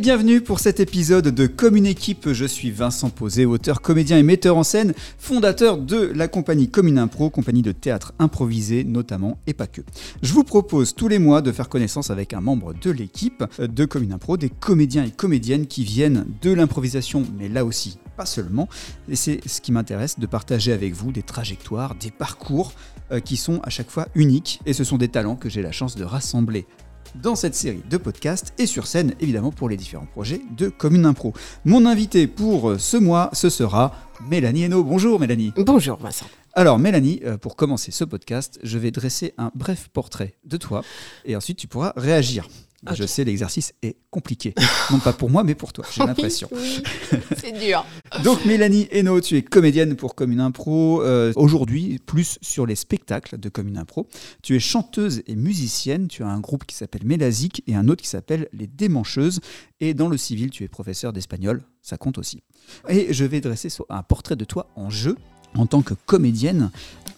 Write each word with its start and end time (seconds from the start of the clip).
bienvenue 0.00 0.40
pour 0.40 0.60
cet 0.60 0.80
épisode 0.80 1.28
de 1.28 1.46
Comme 1.46 1.76
une 1.76 1.84
équipe. 1.84 2.32
Je 2.32 2.46
suis 2.46 2.70
Vincent 2.70 3.10
Posé, 3.10 3.44
auteur, 3.44 3.82
comédien 3.82 4.16
et 4.16 4.22
metteur 4.22 4.56
en 4.56 4.62
scène, 4.62 4.94
fondateur 5.18 5.76
de 5.76 6.10
la 6.14 6.26
compagnie 6.26 6.70
Commune 6.70 6.96
Impro, 6.96 7.28
compagnie 7.28 7.60
de 7.60 7.72
théâtre 7.72 8.14
improvisé 8.18 8.82
notamment 8.82 9.36
et 9.46 9.52
pas 9.52 9.66
que. 9.66 9.82
Je 10.22 10.32
vous 10.32 10.42
propose 10.42 10.94
tous 10.94 11.06
les 11.06 11.18
mois 11.18 11.42
de 11.42 11.52
faire 11.52 11.68
connaissance 11.68 12.08
avec 12.08 12.32
un 12.32 12.40
membre 12.40 12.72
de 12.72 12.90
l'équipe 12.90 13.44
de 13.58 13.84
Commune 13.84 14.14
Impro, 14.14 14.38
des 14.38 14.48
comédiens 14.48 15.04
et 15.04 15.10
comédiennes 15.10 15.66
qui 15.66 15.84
viennent 15.84 16.24
de 16.40 16.50
l'improvisation, 16.50 17.22
mais 17.38 17.50
là 17.50 17.66
aussi 17.66 17.98
pas 18.16 18.24
seulement. 18.24 18.70
Et 19.06 19.16
c'est 19.16 19.46
ce 19.46 19.60
qui 19.60 19.70
m'intéresse 19.70 20.18
de 20.18 20.26
partager 20.26 20.72
avec 20.72 20.94
vous 20.94 21.12
des 21.12 21.22
trajectoires, 21.22 21.94
des 21.94 22.10
parcours 22.10 22.72
euh, 23.12 23.20
qui 23.20 23.36
sont 23.36 23.60
à 23.64 23.70
chaque 23.70 23.90
fois 23.90 24.08
uniques 24.14 24.60
et 24.64 24.72
ce 24.72 24.82
sont 24.82 24.96
des 24.96 25.08
talents 25.08 25.36
que 25.36 25.50
j'ai 25.50 25.60
la 25.60 25.72
chance 25.72 25.94
de 25.94 26.04
rassembler 26.04 26.66
dans 27.14 27.34
cette 27.34 27.54
série 27.54 27.82
de 27.88 27.96
podcasts 27.96 28.52
et 28.58 28.66
sur 28.66 28.86
scène 28.86 29.14
évidemment 29.20 29.52
pour 29.52 29.68
les 29.68 29.76
différents 29.76 30.06
projets 30.06 30.40
de 30.56 30.68
Commune 30.68 31.06
Impro. 31.06 31.32
Mon 31.64 31.86
invité 31.86 32.26
pour 32.26 32.74
ce 32.78 32.96
mois, 32.96 33.30
ce 33.32 33.50
sera 33.50 33.94
Mélanie 34.28 34.64
Hainaut. 34.64 34.84
Bonjour 34.84 35.18
Mélanie. 35.20 35.52
Bonjour 35.56 35.98
Vincent. 35.98 36.26
Alors 36.54 36.78
Mélanie, 36.78 37.20
euh, 37.24 37.38
pour 37.38 37.54
commencer 37.54 37.92
ce 37.92 38.04
podcast, 38.04 38.58
je 38.62 38.76
vais 38.78 38.90
dresser 38.90 39.34
un 39.38 39.52
bref 39.54 39.88
portrait 39.92 40.34
de 40.44 40.56
toi 40.56 40.82
et 41.24 41.36
ensuite 41.36 41.58
tu 41.58 41.68
pourras 41.68 41.92
réagir. 41.96 42.48
Je 42.94 43.04
sais, 43.04 43.24
l'exercice 43.24 43.74
est 43.82 43.96
compliqué. 44.10 44.54
non 44.90 44.98
pas 44.98 45.12
pour 45.12 45.28
moi, 45.28 45.44
mais 45.44 45.54
pour 45.54 45.72
toi, 45.72 45.84
j'ai 45.92 46.02
l'impression. 46.06 46.48
oui, 46.52 46.82
c'est 47.38 47.52
dur. 47.52 47.84
Donc, 48.24 48.44
Mélanie 48.46 48.88
Hainaut, 48.90 49.20
tu 49.20 49.36
es 49.36 49.42
comédienne 49.42 49.96
pour 49.96 50.14
Commune 50.14 50.40
Impro. 50.40 51.02
Euh, 51.02 51.32
aujourd'hui, 51.36 51.98
plus 52.06 52.38
sur 52.40 52.64
les 52.64 52.76
spectacles 52.76 53.38
de 53.38 53.48
Commune 53.50 53.76
Impro. 53.76 54.08
Tu 54.42 54.56
es 54.56 54.60
chanteuse 54.60 55.22
et 55.26 55.36
musicienne. 55.36 56.08
Tu 56.08 56.22
as 56.22 56.28
un 56.28 56.40
groupe 56.40 56.64
qui 56.64 56.74
s'appelle 56.74 57.04
Mélasique 57.04 57.62
et 57.66 57.74
un 57.74 57.88
autre 57.88 58.02
qui 58.02 58.08
s'appelle 58.08 58.48
Les 58.52 58.66
Démancheuses. 58.66 59.40
Et 59.80 59.92
dans 59.92 60.08
le 60.08 60.16
civil, 60.16 60.50
tu 60.50 60.64
es 60.64 60.68
professeur 60.68 61.12
d'espagnol. 61.12 61.62
Ça 61.82 61.98
compte 61.98 62.16
aussi. 62.16 62.42
Et 62.88 63.12
je 63.12 63.24
vais 63.24 63.40
dresser 63.40 63.68
un 63.90 64.02
portrait 64.02 64.36
de 64.36 64.44
toi 64.44 64.70
en 64.74 64.88
jeu 64.90 65.16
en 65.56 65.66
tant 65.66 65.82
que 65.82 65.94
comédienne, 66.06 66.70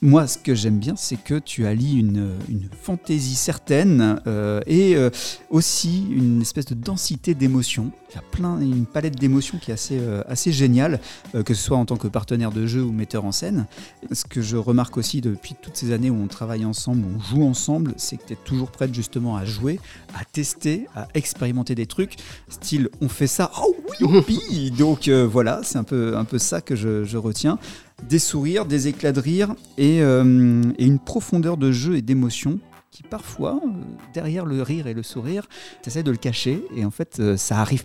moi, 0.05 0.27
ce 0.27 0.37
que 0.37 0.57
j'aime 0.57 0.81
bien, 0.81 0.95
c'est 0.97 1.17
que 1.17 1.39
tu 1.39 1.65
allies 1.65 2.01
une, 2.01 2.33
une 2.49 2.69
fantaisie 2.83 3.37
certaine 3.37 4.21
euh, 4.27 4.61
et 4.67 4.97
euh, 4.97 5.11
aussi 5.49 6.09
une 6.11 6.43
espèce 6.43 6.65
de 6.65 6.75
densité 6.75 7.37
d'émotions. 7.37 7.93
Il 8.11 8.17
y 8.17 8.19
a 8.19 8.23
plein, 8.23 8.61
une 8.61 8.85
palette 8.85 9.15
d'émotions 9.17 9.59
qui 9.59 9.71
est 9.71 9.75
assez, 9.75 9.99
euh, 10.01 10.25
assez 10.27 10.51
géniale, 10.51 10.99
que 11.45 11.55
ce 11.55 11.63
soit 11.63 11.77
en 11.77 11.85
tant 11.85 11.97
que 11.97 12.09
partenaire 12.09 12.51
de 12.51 12.67
jeu 12.67 12.83
ou 12.83 12.91
metteur 12.91 13.25
en 13.25 13.31
scène. 13.31 13.67
Ce 14.11 14.25
que 14.25 14.43
je 14.43 14.57
remarque 14.57 14.97
aussi 14.97 15.21
depuis 15.21 15.55
toutes 15.63 15.77
ces 15.77 15.93
années 15.93 16.11
où 16.11 16.21
on 16.21 16.27
travaille 16.27 16.65
ensemble, 16.65 17.05
où 17.05 17.17
on 17.17 17.21
joue 17.21 17.45
ensemble, 17.45 17.95
c'est 17.97 18.17
que 18.17 18.27
tu 18.27 18.33
es 18.33 18.39
toujours 18.45 18.73
prête 18.73 18.93
justement 18.93 19.37
à 19.37 19.45
jouer, 19.45 19.79
à 20.19 20.25
tester, 20.25 20.89
à 20.97 21.07
expérimenter 21.15 21.77
des 21.77 21.87
trucs. 21.87 22.17
Style, 22.49 22.89
on 23.01 23.09
fait 23.09 23.29
ça, 23.29 23.53
oh 23.63 23.77
oui, 24.01 24.71
Donc 24.77 25.09
voilà, 25.09 25.61
c'est 25.63 25.79
un 25.79 25.85
peu, 25.85 26.17
un 26.17 26.25
peu 26.25 26.39
ça 26.39 26.61
que 26.61 26.75
je, 26.75 27.05
je 27.05 27.19
retiens 27.19 27.61
des 28.09 28.19
sourires, 28.19 28.67
des 28.67 28.89
éclats 28.89 29.13
de 29.13 29.21
rire 29.21 29.55
euh, 29.79 30.63
et, 30.79 30.87
une 30.87 30.99
profondeur 30.99 31.57
de 31.57 31.73
jeu 31.73 31.97
et 31.97 32.03
d'émotion 32.03 32.59
qui 32.91 33.03
parfois, 33.03 33.61
euh, 33.65 33.69
derrière 34.13 34.45
le 34.45 34.63
rire 34.63 34.87
et 34.87 34.95
le 34.95 35.03
sourire, 35.03 35.49
tu 35.83 35.89
essaies 35.89 36.03
de 36.03 36.11
le 36.11 36.17
cacher 36.17 36.63
et 36.77 36.85
en 36.85 36.91
fait 36.91 37.19
euh, 37.21 37.37
ça 37.37 37.59
arrive 37.59 37.85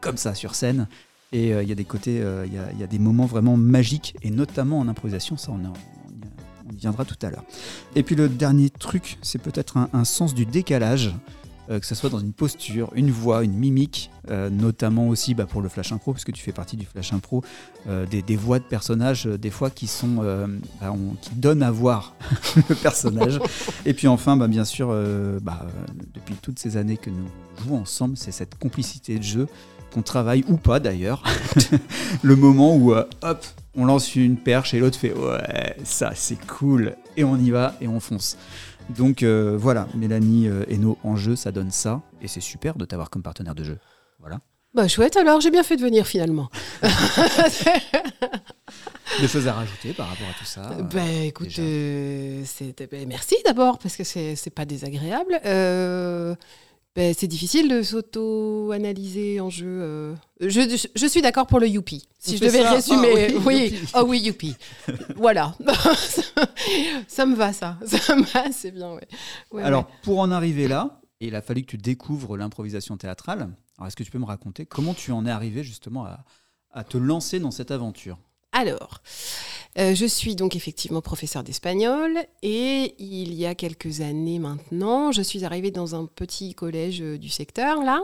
comme 0.00 0.16
ça 0.16 0.34
sur 0.34 0.54
scène. 0.54 0.88
Et 1.30 1.50
il 1.50 1.68
y 1.68 1.72
a 1.72 1.74
des 1.74 1.84
côtés, 1.84 2.24
il 2.46 2.80
y, 2.80 2.82
a 2.82 2.86
des 2.86 2.98
moments 2.98 3.26
vraiment 3.26 3.58
magiques 3.58 4.16
et 4.22 4.30
notamment 4.30 4.78
en 4.78 4.88
improvisation, 4.88 5.36
ça 5.36 5.52
on, 5.52 5.60
y 6.72 6.76
viendra 6.76 7.04
tout 7.04 7.18
à 7.20 7.28
l'heure. 7.28 7.44
Et 7.94 8.02
puis 8.02 8.14
le 8.14 8.30
dernier 8.30 8.70
truc, 8.70 9.18
c'est 9.20 9.38
peut-être 9.38 9.76
un, 9.76 10.04
sens 10.04 10.34
du 10.34 10.46
décalage. 10.46 11.14
Euh, 11.70 11.80
que 11.80 11.86
ce 11.86 11.94
soit 11.94 12.08
dans 12.08 12.18
une 12.18 12.32
posture, 12.32 12.90
une 12.94 13.10
voix, 13.10 13.44
une 13.44 13.52
mimique, 13.52 14.10
euh, 14.30 14.48
notamment 14.48 15.08
aussi 15.08 15.34
bah, 15.34 15.44
pour 15.44 15.60
le 15.60 15.68
flash 15.68 15.92
impro, 15.92 16.12
parce 16.12 16.24
que 16.24 16.32
tu 16.32 16.42
fais 16.42 16.52
partie 16.52 16.78
du 16.78 16.86
flash 16.86 17.12
impro, 17.12 17.44
euh, 17.88 18.06
des, 18.06 18.36
voix 18.36 18.58
de 18.58 18.64
personnages, 18.64 19.26
des 19.26 19.50
fois 19.50 19.68
qui 19.68 19.86
sont 19.86 20.24
bah, 20.80 20.94
qui 21.20 21.34
donnent 21.34 21.62
à 21.62 21.70
voir 21.70 22.14
le 22.70 22.74
personnage. 22.74 23.38
Et 23.84 23.92
puis 23.92 24.08
enfin, 24.08 24.38
bah, 24.38 24.48
bien 24.48 24.64
sûr, 24.64 24.88
depuis 26.14 26.36
toutes 26.40 26.58
ces 26.58 26.78
années 26.78 26.96
que 26.96 27.10
nous 27.10 27.26
jouons 27.62 27.80
ensemble, 27.80 28.16
c'est 28.16 28.32
cette 28.32 28.58
complicité 28.58 29.18
de 29.18 29.22
jeu 29.22 29.46
qu'on 29.92 30.02
travaille 30.02 30.44
ou 30.48 30.56
pas 30.56 30.80
d'ailleurs. 30.80 31.22
le 32.22 32.36
moment 32.36 32.76
où 32.76 32.92
hop, 32.92 33.46
on 33.74 33.84
lance 33.84 34.16
une 34.16 34.36
perche 34.38 34.72
et 34.72 34.80
l'autre 34.80 34.98
fait 34.98 35.12
ouais, 35.12 35.76
ça 35.84 36.12
c'est 36.14 36.46
cool, 36.46 36.96
et 37.16 37.24
on 37.24 37.36
y 37.36 37.50
va 37.50 37.74
et 37.82 37.88
on 37.88 38.00
fonce. 38.00 38.38
Donc 38.96 39.22
euh, 39.22 39.56
voilà, 39.58 39.86
Mélanie 39.94 40.48
euh, 40.48 40.64
Hainaut 40.68 40.98
en 41.04 41.16
jeu, 41.16 41.36
ça 41.36 41.52
donne 41.52 41.70
ça. 41.70 42.02
Et 42.22 42.28
c'est 42.28 42.40
super 42.40 42.76
de 42.76 42.84
t'avoir 42.84 43.10
comme 43.10 43.22
partenaire 43.22 43.54
de 43.54 43.64
jeu. 43.64 43.78
Voilà. 44.18 44.40
Bah 44.74 44.86
chouette 44.88 45.16
alors, 45.16 45.40
j'ai 45.40 45.50
bien 45.50 45.62
fait 45.62 45.76
de 45.76 45.82
venir 45.82 46.06
finalement. 46.06 46.50
Des 49.20 49.26
choses 49.26 49.48
à 49.48 49.54
rajouter 49.54 49.92
par 49.94 50.08
rapport 50.08 50.28
à 50.28 50.38
tout 50.38 50.44
ça 50.44 50.70
Ben 50.92 51.22
écoute, 51.22 51.58
euh, 51.58 52.44
ben, 52.90 53.08
merci 53.08 53.36
d'abord 53.44 53.78
parce 53.78 53.96
que 53.96 54.04
c'est 54.04 54.52
pas 54.54 54.64
désagréable. 54.66 55.40
Ben, 56.96 57.14
c'est 57.16 57.28
difficile 57.28 57.68
de 57.68 57.82
s'auto-analyser 57.82 59.40
en 59.40 59.50
jeu. 59.50 59.66
Euh. 59.66 60.14
Je, 60.40 60.88
je, 60.94 61.06
suis 61.06 61.22
d'accord 61.22 61.46
pour 61.46 61.60
le 61.60 61.68
youpi. 61.68 62.08
Si 62.18 62.36
je 62.36 62.44
devais 62.44 62.66
résumer, 62.68 63.28
ah 63.34 63.38
oui, 63.46 63.78
oh 63.94 64.04
oui, 64.04 64.18
youpi. 64.20 64.56
voilà, 65.14 65.54
ça 67.06 67.24
me 67.24 67.36
va 67.36 67.52
ça, 67.52 67.78
ça 67.86 68.16
me 68.16 68.24
va, 68.24 68.50
c'est 68.50 68.72
bien. 68.72 68.98
Ouais. 69.52 69.62
Alors 69.62 69.86
pour 70.02 70.18
en 70.18 70.32
arriver 70.32 70.66
là, 70.66 71.00
il 71.20 71.36
a 71.36 71.42
fallu 71.42 71.62
que 71.62 71.70
tu 71.70 71.78
découvres 71.78 72.36
l'improvisation 72.36 72.96
théâtrale. 72.96 73.48
Alors 73.76 73.86
est-ce 73.86 73.96
que 73.96 74.02
tu 74.02 74.10
peux 74.10 74.18
me 74.18 74.24
raconter 74.24 74.66
comment 74.66 74.94
tu 74.94 75.12
en 75.12 75.24
es 75.24 75.30
arrivé 75.30 75.62
justement 75.62 76.04
à, 76.04 76.24
à 76.72 76.82
te 76.82 76.98
lancer 76.98 77.38
dans 77.38 77.52
cette 77.52 77.70
aventure? 77.70 78.18
Alors, 78.52 79.02
euh, 79.78 79.94
je 79.94 80.06
suis 80.06 80.34
donc 80.34 80.56
effectivement 80.56 81.00
professeur 81.00 81.44
d'espagnol 81.44 82.18
et 82.42 82.94
il 82.98 83.32
y 83.34 83.46
a 83.46 83.54
quelques 83.54 84.00
années 84.00 84.38
maintenant, 84.38 85.12
je 85.12 85.22
suis 85.22 85.44
arrivée 85.44 85.70
dans 85.70 85.94
un 85.94 86.06
petit 86.06 86.54
collège 86.54 87.00
euh, 87.00 87.16
du 87.16 87.28
secteur 87.28 87.82
là, 87.82 88.02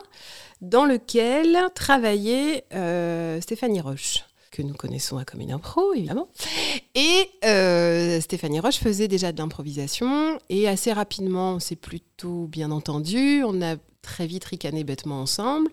dans 0.60 0.84
lequel 0.84 1.58
travaillait 1.74 2.64
euh, 2.74 3.40
Stéphanie 3.40 3.80
Roche 3.80 4.24
que 4.52 4.62
nous 4.62 4.74
connaissons 4.74 5.18
à 5.18 5.24
Commune 5.24 5.50
Impro, 5.50 5.94
évidemment. 5.94 6.28
Et 6.94 7.28
Stéphanie 8.20 8.60
Roche 8.60 8.76
faisait 8.76 9.08
déjà 9.08 9.32
de 9.32 9.38
l'improvisation, 9.38 10.38
et 10.48 10.68
assez 10.68 10.92
rapidement, 10.92 11.58
on 11.58 11.74
plutôt 11.74 12.46
bien 12.46 12.70
entendu, 12.70 13.42
on 13.44 13.60
a 13.62 13.74
très 14.00 14.28
vite 14.28 14.44
ricané 14.44 14.84
bêtement 14.84 15.20
ensemble. 15.20 15.68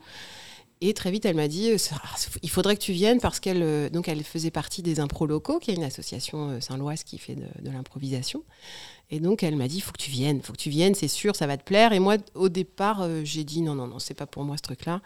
Et 0.83 0.95
très 0.95 1.11
vite, 1.11 1.25
elle 1.25 1.35
m'a 1.35 1.47
dit, 1.47 1.69
euh, 1.69 1.77
il 2.41 2.49
faudrait 2.49 2.75
que 2.75 2.81
tu 2.81 2.91
viennes 2.91 3.19
parce 3.19 3.39
qu'elle 3.39 3.61
euh, 3.61 3.89
donc 3.91 4.07
elle 4.07 4.23
faisait 4.23 4.49
partie 4.49 4.81
des 4.81 4.99
impro 4.99 5.27
locaux, 5.27 5.59
qui 5.59 5.69
est 5.69 5.75
une 5.75 5.83
association 5.83 6.49
euh, 6.49 6.59
saint-loise 6.59 7.03
qui 7.03 7.19
fait 7.19 7.35
de, 7.35 7.69
l'improvisation. 7.71 8.43
Et 9.11 9.19
donc 9.19 9.43
elle 9.43 9.55
m'a 9.57 9.67
dit, 9.67 9.79
faut 9.79 9.91
que 9.91 10.01
tu 10.01 10.09
viennes, 10.09 10.41
faut 10.41 10.53
que 10.53 10.57
tu 10.57 10.71
viennes, 10.71 10.95
c'est 10.95 11.07
sûr, 11.07 11.35
ça 11.35 11.45
va 11.45 11.57
te 11.57 11.63
plaire. 11.63 11.93
Et 11.93 11.99
moi, 11.99 12.17
au 12.33 12.49
départ, 12.49 13.07
j'ai 13.23 13.43
dit, 13.43 13.61
non, 13.61 13.75
non, 13.75 13.85
non, 13.85 13.99
c'est 13.99 14.15
pas 14.15 14.25
pour 14.25 14.43
moi 14.43 14.57
ce 14.57 14.63
truc-là. 14.63 15.01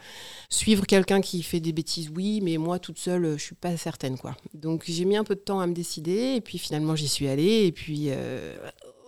Suivre 0.50 0.86
quelqu'un 0.86 1.19
qui 1.19 1.44
fait 1.44 1.59
des 1.59 1.74
bêtises, 1.74 2.09
oui, 2.16 2.40
mais 2.42 2.57
moi 2.57 2.80
toute 2.80 3.00
seule, 3.00 3.38
je 3.38 3.44
suis 3.44 3.56
pas 3.56 3.75
certaine, 3.75 4.18
quoi. 4.18 4.38
Donc 4.53 4.84
j'ai 4.88 5.03
mis 5.03 5.18
un 5.18 5.25
peu 5.25 5.36
de 5.36 5.42
temps 5.42 5.59
à 5.59 5.68
me 5.68 5.74
décider, 5.74 6.36
et 6.36 6.42
puis 6.42 6.57
finalement 6.57 6.96
j'y 6.96 7.09
suis 7.09 7.28
allée, 7.28 7.66
et 7.66 7.72
puis, 7.74 8.09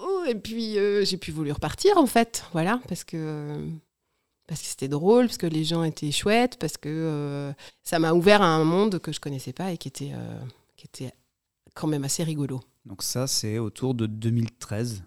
oh, 0.02 0.24
et 0.28 0.36
puis 0.36 0.78
j'ai 1.04 1.18
pu 1.18 1.32
voulu 1.32 1.52
repartir 1.54 1.98
en 1.98 2.08
fait, 2.08 2.44
voilà, 2.52 2.82
parce 2.90 3.04
que 3.04 3.70
parce 4.48 4.62
que 4.62 4.68
c'était 4.68 4.88
drôle, 4.88 5.28
parce 5.28 5.38
que 5.38 5.46
les 5.46 5.66
gens 5.66 5.84
étaient 5.84 6.12
chouettes, 6.12 6.58
parce 6.58 6.78
que 6.78 6.90
euh, 6.90 7.52
ça 7.84 8.00
m'a 8.00 8.14
ouvert 8.14 8.42
à 8.42 8.48
un 8.48 8.64
monde 8.64 9.00
que 9.00 9.12
je 9.12 9.20
connaissais 9.20 9.54
pas 9.54 9.72
et 9.72 9.78
qui 9.78 9.90
était, 9.90 10.14
euh, 10.14 10.40
qui 10.78 10.86
était 10.86 11.12
quand 11.76 11.88
même 11.88 12.06
assez 12.06 12.24
rigolo. 12.24 12.62
Donc 12.86 13.04
ça, 13.04 13.28
c'est 13.28 13.60
autour 13.60 13.94
de 13.94 14.06
2013, 14.06 15.04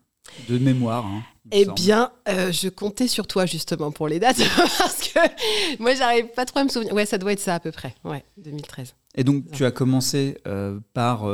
de 0.48 0.58
mémoire. 0.58 1.06
Hein, 1.06 1.22
eh 1.52 1.64
bien, 1.64 2.12
euh, 2.28 2.52
je 2.52 2.68
comptais 2.68 3.08
sur 3.08 3.26
toi 3.26 3.46
justement 3.46 3.90
pour 3.90 4.08
les 4.08 4.20
dates, 4.20 4.36
parce 4.78 5.08
que 5.08 5.18
moi, 5.82 5.94
j'arrive 5.94 6.26
pas 6.26 6.44
trop 6.44 6.58
à 6.58 6.64
me 6.64 6.68
souvenir. 6.68 6.92
Ouais, 6.92 7.06
ça 7.06 7.16
doit 7.16 7.32
être 7.32 7.40
ça 7.40 7.54
à 7.54 7.60
peu 7.60 7.72
près, 7.72 7.94
ouais, 8.04 8.22
2013. 8.36 8.94
Et 9.14 9.24
donc, 9.24 9.50
tu 9.52 9.64
as 9.64 9.70
commencé 9.70 10.36
par 10.92 11.24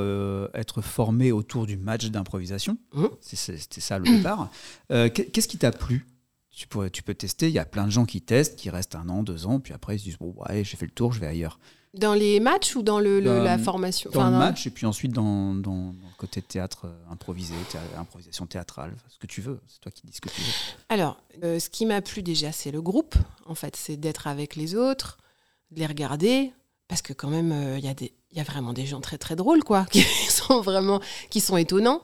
être 0.54 0.80
formé 0.80 1.32
autour 1.32 1.66
du 1.66 1.76
match 1.76 2.06
d'improvisation. 2.06 2.78
Mmh. 2.94 3.06
C'était 3.20 3.80
ça 3.82 3.98
le 3.98 4.04
départ. 4.04 4.48
Qu'est-ce 4.88 5.48
qui 5.48 5.58
t'a 5.58 5.72
plu? 5.72 6.06
Tu, 6.56 6.66
pourrais, 6.66 6.88
tu 6.88 7.02
peux 7.02 7.14
tester. 7.14 7.48
Il 7.48 7.54
y 7.54 7.58
a 7.58 7.66
plein 7.66 7.84
de 7.84 7.90
gens 7.90 8.06
qui 8.06 8.22
testent, 8.22 8.56
qui 8.56 8.70
restent 8.70 8.96
un 8.96 9.08
an, 9.10 9.22
deux 9.22 9.46
ans, 9.46 9.60
puis 9.60 9.74
après 9.74 9.96
ils 9.96 9.98
se 9.98 10.04
disent 10.04 10.18
bon, 10.18 10.34
ouais, 10.38 10.64
j'ai 10.64 10.76
fait 10.76 10.86
le 10.86 10.90
tour, 10.90 11.12
je 11.12 11.20
vais 11.20 11.26
ailleurs. 11.26 11.60
Dans 11.92 12.14
les 12.14 12.40
matchs 12.40 12.74
ou 12.76 12.82
dans, 12.82 12.98
le, 12.98 13.20
la 13.20 13.58
formation? 13.58 14.10
Dans 14.10 14.30
le 14.30 14.36
match 14.36 14.66
et 14.66 14.70
puis 14.70 14.86
ensuite 14.86 15.12
dans, 15.12 15.54
dans, 15.54 15.92
le 15.92 16.16
côté 16.18 16.42
théâtre 16.42 16.86
euh, 16.86 17.12
improvisé, 17.12 17.54
improvisation 17.96 18.46
théâtrale, 18.46 18.94
ce 19.08 19.18
que 19.18 19.26
tu 19.26 19.40
veux. 19.40 19.60
C'est 19.66 19.80
toi 19.80 19.92
qui 19.92 20.06
dis 20.06 20.12
ce 20.14 20.20
que 20.20 20.28
tu 20.28 20.40
veux. 20.40 20.52
Alors, 20.88 21.18
euh, 21.42 21.58
ce 21.58 21.70
qui 21.70 21.86
m'a 21.86 22.02
plu 22.02 22.22
déjà, 22.22 22.52
c'est 22.52 22.70
le 22.70 22.82
groupe. 22.82 23.14
En 23.46 23.54
fait, 23.54 23.76
c'est 23.76 23.96
d'être 23.96 24.26
avec 24.26 24.56
les 24.56 24.74
autres, 24.74 25.18
de 25.70 25.80
les 25.80 25.86
regarder, 25.86 26.52
parce 26.88 27.00
que 27.00 27.12
quand 27.12 27.30
même, 27.30 27.52
euh, 27.52 27.78
il 27.78 27.84
y, 27.84 27.88
a 27.88 27.94
y 28.32 28.40
a 28.40 28.44
vraiment 28.44 28.72
des 28.74 28.84
gens 28.84 29.00
très 29.00 29.18
très 29.18 29.36
drôles, 29.36 29.64
quoi, 29.64 29.86
qui 29.90 30.02
sont 30.02 30.60
vraiment 30.60 31.00
qui 31.30 31.40
sont 31.40 31.56
étonnants. 31.56 32.02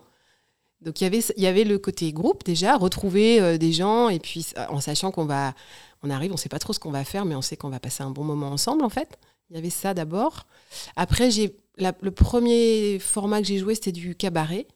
Donc 0.83 1.01
il 1.01 1.05
y 1.05 1.07
avait, 1.07 1.21
il 1.37 1.43
y 1.43 1.47
avait 1.47 1.65
le 1.65 1.79
côté 1.79 2.13
groupe 2.13 2.45
déjà, 2.45 2.77
retrouver 2.77 3.41
euh, 3.41 3.57
des 3.57 3.73
gens 3.73 4.09
et 4.09 4.19
puis 4.19 4.47
en 4.69 4.81
sachant 4.81 5.11
qu'on 5.11 5.25
va, 5.25 5.55
on 6.03 6.11
arrive, 6.11 6.33
on 6.33 6.37
sait 6.37 6.49
pas 6.49 6.59
trop 6.59 6.73
ce 6.73 6.81
qu'on 6.81 6.91
va 6.91 7.05
faire, 7.05 7.25
mais 7.25 7.35
on 7.35 7.43
sait 7.43 7.57
qu'on 7.57 7.69
va 7.69 7.81
passer 7.81 8.03
un 8.03 8.11
bon 8.11 8.25
moment 8.25 8.49
ensemble 8.49 8.85
en 8.85 8.89
fait. 8.89 9.19
Il 9.51 9.57
y 9.57 9.59
avait 9.59 9.71
ça 9.71 9.95
d'abord. 9.95 10.47
Après, 10.97 11.31
j'ai 11.31 11.55
le 11.79 12.11
premier 12.11 12.99
format 12.99 13.41
que 13.41 13.47
j'ai 13.47 13.59
joué, 13.59 13.75
c'était 13.75 13.93
du 13.93 14.15
cabaret. 14.15 14.67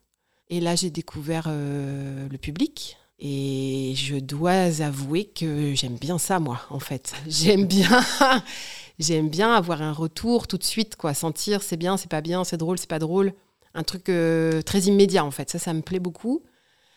Et 0.49 0.61
là, 0.61 0.77
j'ai 0.77 0.91
découvert 0.91 1.47
euh, 1.49 2.29
le 2.29 2.39
public. 2.39 2.97
Et 3.19 3.95
je 3.97 4.17
dois 4.17 4.83
avouer 4.83 5.25
que 5.25 5.75
j'aime 5.75 5.97
bien 5.97 6.19
ça, 6.19 6.39
moi, 6.39 6.61
en 6.69 6.79
fait. 6.79 7.15
J'aime 7.27 7.65
bien, 7.65 8.05
j'aime 8.99 9.31
bien 9.31 9.55
avoir 9.55 9.81
un 9.81 9.93
retour 9.93 10.47
tout 10.47 10.59
de 10.59 10.65
suite, 10.65 10.97
quoi. 10.97 11.15
Sentir 11.15 11.63
c'est 11.63 11.79
bien, 11.79 11.97
c'est 11.97 12.11
pas 12.11 12.21
bien, 12.21 12.45
c'est 12.45 12.59
drôle, 12.59 12.79
c'est 12.79 12.91
pas 12.91 12.99
drôle. 12.99 13.33
Un 13.77 13.85
truc 13.85 14.09
euh, 14.09 14.63
très 14.63 14.81
immédiat, 14.81 15.25
en 15.25 15.31
fait. 15.31 15.49
Ça, 15.51 15.61
ça 15.61 15.73
me 15.73 15.83
plaît 15.83 16.01
beaucoup. 16.01 16.43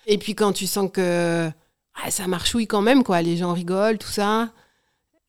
Et 0.07 0.17
puis 0.17 0.33
quand 0.33 0.53
tu 0.53 0.65
sens 0.65 0.89
que 0.91 1.51
ah, 2.01 2.11
ça 2.11 2.27
marchouille 2.27 2.65
quand 2.65 2.81
même, 2.81 3.03
quoi. 3.03 3.21
Les 3.21 3.37
gens 3.37 3.53
rigolent, 3.53 3.99
tout 3.99 4.07
ça. 4.07 4.49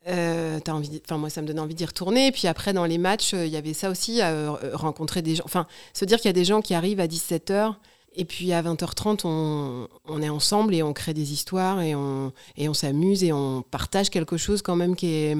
Euh, 0.08 0.58
envie, 0.68 1.02
enfin 1.04 1.18
moi 1.18 1.28
ça 1.28 1.42
me 1.42 1.46
donne 1.46 1.60
envie 1.60 1.74
d'y 1.74 1.84
retourner. 1.84 2.28
Et 2.28 2.32
puis 2.32 2.48
après 2.48 2.72
dans 2.72 2.86
les 2.86 2.96
matchs, 2.96 3.34
euh, 3.34 3.44
il 3.44 3.52
y 3.52 3.56
avait 3.56 3.74
ça 3.74 3.90
aussi, 3.90 4.22
euh, 4.22 4.52
rencontrer 4.72 5.20
des 5.20 5.34
gens, 5.34 5.44
enfin 5.44 5.66
se 5.92 6.06
dire 6.06 6.18
qu'il 6.18 6.28
y 6.28 6.30
a 6.30 6.34
des 6.34 6.44
gens 6.44 6.62
qui 6.62 6.72
arrivent 6.72 7.00
à 7.00 7.06
17h 7.06 7.74
et 8.16 8.24
puis 8.24 8.52
à 8.54 8.62
20h30 8.62 9.20
on, 9.24 9.88
on, 10.06 10.22
est 10.22 10.30
ensemble 10.30 10.74
et 10.74 10.82
on 10.82 10.94
crée 10.94 11.12
des 11.12 11.32
histoires 11.32 11.82
et 11.82 11.94
on, 11.94 12.32
et 12.56 12.68
on 12.68 12.74
s'amuse 12.74 13.22
et 13.22 13.32
on 13.32 13.62
partage 13.62 14.08
quelque 14.08 14.38
chose 14.38 14.62
quand 14.62 14.74
même 14.74 14.96
qui 14.96 15.08
est 15.08 15.36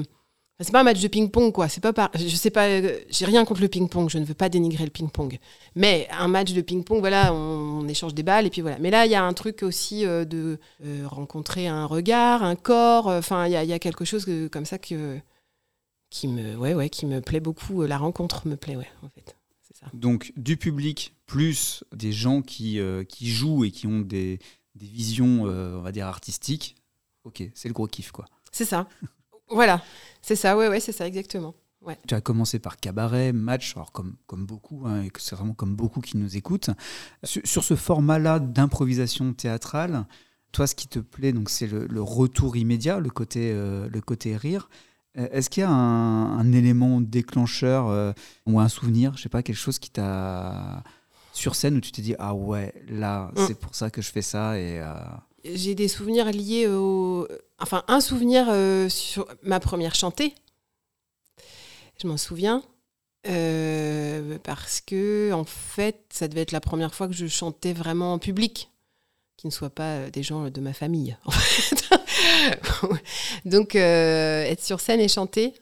c'est 0.63 0.71
pas 0.71 0.81
un 0.81 0.83
match 0.83 1.01
de 1.01 1.07
ping-pong, 1.07 1.51
quoi. 1.51 1.69
C'est 1.69 1.81
pas 1.81 2.11
Je 2.13 2.35
sais 2.35 2.51
pas. 2.51 2.67
J'ai 3.09 3.25
rien 3.25 3.45
contre 3.45 3.61
le 3.61 3.67
ping-pong. 3.67 4.09
Je 4.09 4.19
ne 4.19 4.25
veux 4.25 4.33
pas 4.33 4.49
dénigrer 4.49 4.83
le 4.83 4.91
ping-pong. 4.91 5.39
Mais 5.75 6.07
un 6.11 6.27
match 6.27 6.53
de 6.53 6.61
ping-pong, 6.61 6.99
voilà, 6.99 7.33
on, 7.33 7.87
échange 7.87 8.13
des 8.13 8.23
balles 8.23 8.45
et 8.45 8.49
puis 8.49 8.61
voilà. 8.61 8.77
Mais 8.79 8.91
là, 8.91 9.05
il 9.05 9.11
y 9.11 9.15
a 9.15 9.23
un 9.23 9.33
truc 9.33 9.63
aussi 9.63 10.05
euh, 10.05 10.23
de 10.23 10.59
euh, 10.85 11.07
rencontrer 11.07 11.67
un 11.67 11.85
regard, 11.85 12.43
un 12.43 12.55
corps. 12.55 13.07
Enfin, 13.07 13.47
il 13.47 13.51
y, 13.51 13.67
y, 13.67 13.73
a 13.73 13.79
quelque 13.79 14.05
chose 14.05 14.27
comme 14.51 14.65
ça 14.65 14.77
que 14.77 15.19
qui 16.09 16.27
me, 16.27 16.55
ouais, 16.57 16.73
ouais, 16.73 16.89
qui 16.89 17.05
me 17.05 17.21
plaît 17.21 17.39
beaucoup. 17.39 17.81
La 17.83 17.97
rencontre 17.97 18.47
me 18.47 18.55
plaît, 18.55 18.75
ouais, 18.75 18.89
en 19.01 19.09
fait. 19.09 19.35
Ça. 19.73 19.87
Donc 19.93 20.31
du 20.35 20.57
public 20.57 21.15
plus 21.25 21.83
des 21.95 22.11
gens 22.11 22.41
qui, 22.41 22.79
euh, 22.79 23.03
qui 23.03 23.31
jouent 23.31 23.63
et 23.63 23.71
qui 23.71 23.87
ont 23.87 24.01
des, 24.01 24.37
des 24.75 24.85
visions, 24.85 25.43
on 25.43 25.81
va 25.81 25.91
dire 25.91 26.05
artistiques. 26.05 26.75
Ok, 27.23 27.43
c'est 27.55 27.67
le 27.67 27.73
gros 27.73 27.87
kiff, 27.87 28.11
quoi. 28.11 28.25
C'est 28.51 28.65
ça. 28.65 28.87
Voilà, 29.51 29.81
c'est 30.21 30.35
ça, 30.35 30.57
ouais, 30.57 30.67
ouais, 30.67 30.79
c'est 30.79 30.91
ça, 30.91 31.07
exactement. 31.07 31.53
Ouais. 31.81 31.97
Tu 32.07 32.13
as 32.13 32.21
commencé 32.21 32.59
par 32.59 32.77
cabaret, 32.77 33.33
match, 33.33 33.75
alors 33.75 33.91
comme, 33.91 34.15
comme 34.27 34.45
beaucoup, 34.45 34.83
hein, 34.85 35.01
et 35.03 35.11
c'est 35.17 35.35
vraiment 35.35 35.53
comme 35.53 35.75
beaucoup 35.75 35.99
qui 35.99 36.17
nous 36.17 36.37
écoutent. 36.37 36.69
Sur, 37.23 37.63
ce 37.63 37.75
format-là 37.75 38.39
d'improvisation 38.39 39.33
théâtrale, 39.33 40.05
toi, 40.51 40.67
ce 40.67 40.75
qui 40.75 40.87
te 40.87 40.99
plaît, 40.99 41.33
donc 41.33 41.49
c'est 41.49 41.67
le, 41.67 42.01
retour 42.01 42.55
immédiat, 42.55 42.99
le 42.99 43.09
côté, 43.09 43.51
euh, 43.51 43.89
le 43.89 44.01
côté 44.01 44.37
rire. 44.37 44.69
Euh, 45.17 45.27
est-ce 45.31 45.49
qu'il 45.49 45.61
y 45.61 45.65
a 45.65 45.71
un, 45.71 46.51
élément 46.51 47.01
déclencheur 47.01 47.87
euh, 47.87 48.13
ou 48.45 48.59
un 48.59 48.69
souvenir, 48.69 49.17
je 49.17 49.23
sais 49.23 49.29
pas, 49.29 49.41
quelque 49.41 49.55
chose 49.55 49.79
qui 49.79 49.89
t'a 49.89 50.83
sur 51.33 51.55
scène 51.55 51.77
où 51.77 51.79
tu 51.79 51.93
t'es 51.93 52.01
dit 52.01 52.13
ah 52.19 52.33
ouais 52.33 52.73
là 52.89 53.31
mm. 53.37 53.47
c'est 53.47 53.57
pour 53.57 53.73
ça 53.73 53.89
que 53.89 54.01
je 54.01 54.11
fais 54.11 54.21
ça 54.21 54.59
et 54.59 54.83
j'ai 55.43 55.75
des 55.75 55.87
souvenirs 55.87 56.31
liés 56.31 56.67
au. 56.67 57.27
Enfin, 57.59 57.83
un 57.87 58.01
souvenir 58.01 58.47
euh, 58.49 58.89
sur 58.89 59.27
ma 59.43 59.59
première 59.59 59.95
chantée. 59.95 60.33
Je 62.01 62.07
m'en 62.07 62.17
souviens. 62.17 62.63
Euh, 63.27 64.39
parce 64.43 64.81
que, 64.81 65.31
en 65.31 65.43
fait, 65.43 66.03
ça 66.09 66.27
devait 66.27 66.41
être 66.41 66.51
la 66.51 66.61
première 66.61 66.95
fois 66.95 67.07
que 67.07 67.13
je 67.13 67.27
chantais 67.27 67.73
vraiment 67.73 68.13
en 68.13 68.19
public, 68.19 68.71
qui 69.37 69.45
ne 69.45 69.51
soit 69.51 69.69
pas 69.69 69.97
euh, 69.97 70.09
des 70.09 70.23
gens 70.23 70.49
de 70.49 70.61
ma 70.61 70.73
famille. 70.73 71.15
En 71.25 71.31
fait. 71.31 71.87
Donc, 73.45 73.75
être 73.75 74.63
sur 74.63 74.79
scène 74.79 74.99
et 74.99 75.07
chanter, 75.07 75.53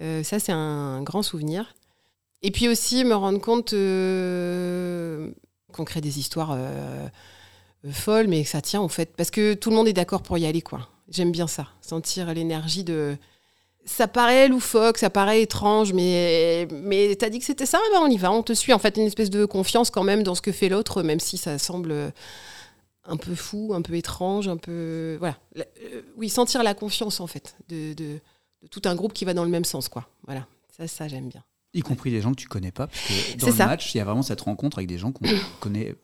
ça, 0.00 0.40
c'est 0.40 0.52
un 0.52 1.02
grand 1.02 1.22
souvenir. 1.22 1.74
Et 2.42 2.50
puis 2.50 2.68
aussi, 2.68 3.04
me 3.04 3.14
rendre 3.14 3.40
compte 3.40 3.70
qu'on 5.72 5.84
crée 5.84 6.00
des 6.00 6.18
histoires 6.18 6.58
folle, 7.90 8.28
mais 8.28 8.44
ça 8.44 8.60
tient 8.60 8.80
en 8.80 8.88
fait. 8.88 9.14
Parce 9.16 9.30
que 9.30 9.54
tout 9.54 9.70
le 9.70 9.76
monde 9.76 9.88
est 9.88 9.92
d'accord 9.92 10.22
pour 10.22 10.38
y 10.38 10.46
aller, 10.46 10.62
quoi. 10.62 10.88
J'aime 11.08 11.32
bien 11.32 11.46
ça, 11.46 11.68
sentir 11.80 12.32
l'énergie 12.32 12.84
de. 12.84 13.16
Ça 13.86 14.08
paraît 14.08 14.48
loufoque, 14.48 14.96
ça 14.96 15.10
paraît 15.10 15.42
étrange, 15.42 15.92
mais, 15.92 16.66
mais 16.72 17.14
t'as 17.16 17.28
dit 17.28 17.38
que 17.38 17.44
c'était 17.44 17.66
ça, 17.66 17.78
ben 17.92 18.00
on 18.00 18.08
y 18.08 18.16
va, 18.16 18.32
on 18.32 18.42
te 18.42 18.54
suit. 18.54 18.72
En 18.72 18.78
fait, 18.78 18.96
une 18.96 19.02
espèce 19.04 19.28
de 19.28 19.44
confiance 19.44 19.90
quand 19.90 20.04
même 20.04 20.22
dans 20.22 20.34
ce 20.34 20.40
que 20.40 20.52
fait 20.52 20.70
l'autre, 20.70 21.02
même 21.02 21.20
si 21.20 21.36
ça 21.36 21.58
semble 21.58 22.12
un 23.04 23.16
peu 23.18 23.34
fou, 23.34 23.72
un 23.74 23.82
peu 23.82 23.94
étrange, 23.94 24.48
un 24.48 24.56
peu. 24.56 25.16
Voilà. 25.18 25.36
Euh, 25.58 26.00
oui, 26.16 26.30
sentir 26.30 26.62
la 26.62 26.72
confiance, 26.72 27.20
en 27.20 27.26
fait, 27.26 27.56
de, 27.68 27.92
de, 27.92 28.20
tout 28.70 28.82
un 28.86 28.94
groupe 28.94 29.12
qui 29.12 29.26
va 29.26 29.34
dans 29.34 29.44
le 29.44 29.50
même 29.50 29.66
sens, 29.66 29.90
quoi. 29.90 30.08
Voilà. 30.26 30.46
Ça, 30.74 30.88
ça 30.88 31.06
j'aime 31.06 31.28
bien. 31.28 31.44
Y 31.74 31.82
compris 31.82 32.10
les 32.10 32.22
gens 32.22 32.30
que 32.30 32.40
tu 32.40 32.48
connais 32.48 32.72
pas, 32.72 32.86
parce 32.86 33.00
que 33.00 33.38
dans 33.38 33.46
le 33.48 33.54
match, 33.54 33.94
il 33.94 33.98
y 33.98 34.00
a 34.00 34.04
vraiment 34.04 34.22
cette 34.22 34.40
rencontre 34.40 34.78
avec 34.78 34.88
des 34.88 34.96
gens 34.96 35.12
qu'on 35.12 35.26
connaît 35.60 35.94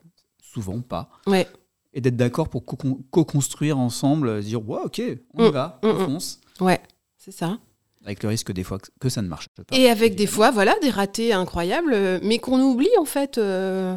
souvent 0.43 0.81
pas. 0.81 1.09
Ouais 1.27 1.49
et 1.93 2.01
d'être 2.01 2.17
d'accord 2.17 2.49
pour 2.49 2.65
co-construire 2.65 3.79
ensemble, 3.79 4.43
dire 4.43 4.67
ouais, 4.69 4.81
ok, 4.85 5.03
on 5.35 5.47
y 5.47 5.49
mm, 5.49 5.53
va, 5.53 5.79
on 5.83 5.93
mm, 5.93 5.97
mm. 5.97 6.05
fonce. 6.07 6.41
Ouais, 6.61 6.81
c'est 7.19 7.33
ça. 7.33 7.59
Avec 8.05 8.23
le 8.23 8.29
risque 8.31 8.53
des 8.53 8.65
fois 8.65 8.79
que 8.99 9.09
ça 9.09 9.21
ne 9.23 9.29
marche 9.29 9.49
pas. 9.49 9.63
Et 9.77 9.89
avec 9.89 10.15
des 10.15 10.27
fois, 10.27 10.51
voilà, 10.51 10.75
des 10.81 10.91
ratés 10.91 11.33
incroyables, 11.33 12.21
mais 12.23 12.39
qu'on 12.39 12.61
oublie 12.61 12.91
en 12.99 13.05
fait. 13.05 13.39
Euh. 13.39 13.97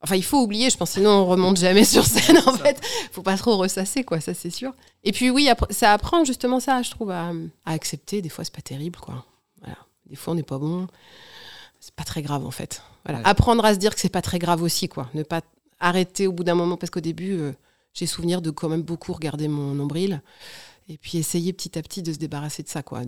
Enfin, 0.00 0.14
il 0.14 0.22
faut 0.22 0.40
oublier, 0.40 0.70
je 0.70 0.76
pense, 0.76 0.90
sinon 0.90 1.10
on 1.10 1.26
remonte 1.26 1.56
jamais 1.56 1.84
sur 1.84 2.04
scène 2.06 2.38
en 2.46 2.52
fait. 2.54 2.80
Faut 3.10 3.22
pas 3.22 3.36
trop 3.36 3.56
ressasser, 3.56 4.04
quoi, 4.04 4.20
ça 4.20 4.34
c'est 4.34 4.50
sûr. 4.50 4.74
Et 5.02 5.12
puis 5.12 5.30
oui, 5.30 5.48
ça 5.70 5.92
apprend 5.92 6.24
justement 6.24 6.60
ça, 6.60 6.82
je 6.82 6.90
trouve, 6.90 7.10
à, 7.10 7.32
accepter. 7.64 8.20
Des 8.22 8.28
fois, 8.28 8.44
c'est 8.44 8.54
pas 8.54 8.62
terrible, 8.62 8.98
quoi. 8.98 9.24
Voilà. 9.60 9.78
Des 10.06 10.16
fois, 10.16 10.34
on 10.34 10.36
n'est 10.36 10.42
pas 10.42 10.58
bon. 10.58 10.86
C'est 11.80 11.94
pas 11.94 12.04
très 12.04 12.22
grave 12.22 12.44
en 12.44 12.50
fait. 12.50 12.82
Voilà. 13.04 13.26
Apprendre 13.26 13.64
à 13.64 13.72
se 13.72 13.78
dire 13.78 13.94
que 13.94 14.00
c'est 14.00 14.08
pas 14.08 14.22
très 14.22 14.38
grave 14.38 14.62
aussi, 14.62 14.88
quoi. 14.88 15.08
Ne 15.14 15.22
pas 15.22 15.40
arrêter 15.80 16.26
au 16.26 16.32
bout 16.32 16.44
d'un 16.44 16.54
moment 16.54 16.76
parce 16.76 16.90
qu'au 16.90 17.00
début, 17.00 17.32
euh, 17.32 17.52
j'ai 17.94 18.06
souvenir 18.06 18.42
de 18.42 18.50
quand 18.50 18.68
même 18.68 18.82
beaucoup 18.82 19.12
regarder 19.12 19.48
mon 19.48 19.74
nombril 19.74 20.22
et 20.88 20.98
puis 20.98 21.18
essayer 21.18 21.52
petit 21.52 21.78
à 21.78 21.82
petit 21.82 22.02
de 22.02 22.12
se 22.12 22.18
débarrasser 22.18 22.62
de 22.62 22.68
ça, 22.68 22.82
quoi, 22.82 23.02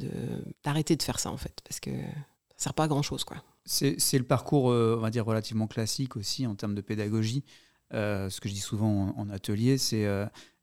d'arrêter 0.65 0.97
de, 0.97 1.03
faire 1.03 1.19
ça 1.19 1.31
en 1.31 1.37
fait, 1.37 1.61
parce 1.65 1.81
que 1.81 1.91
ça 1.91 2.65
sert 2.65 2.75
pas 2.75 2.85
à 2.85 2.89
grand 2.89 3.03
chose, 3.03 3.25
quoi. 3.25 3.39
C'est 3.65 4.19
le 4.19 4.25
parcours, 4.25 4.71
euh, 4.71 4.97
on 4.99 5.01
va 5.01 5.11
dire, 5.11 5.25
relativement 5.25 5.67
classique 5.67 6.17
aussi 6.17 6.47
en 6.47 6.55
termes 6.55 6.75
de 6.75 6.81
pédagogie. 6.81 7.45
Euh, 7.93 8.29
ce 8.31 8.41
que 8.41 8.49
je 8.49 8.55
dis 8.55 8.61
souvent 8.61 9.15
en, 9.17 9.31
atelier, 9.31 9.79
c'est 9.79 10.07